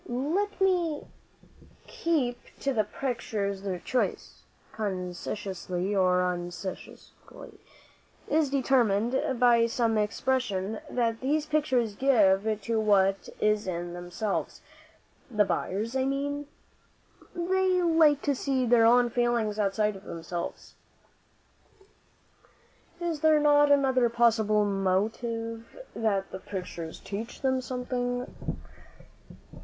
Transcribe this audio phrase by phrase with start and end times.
[0.07, 1.05] Let me
[1.85, 7.59] keep to the pictures: their choice, consciously or unconsciously,
[8.27, 14.61] is determined by some expression that these pictures give to what is in themselves
[15.29, 16.47] the buyers, I mean.
[17.35, 20.73] They like to see their own feelings outside of themselves."
[22.99, 28.25] "Is there not another possible motive that the pictures teach them something?"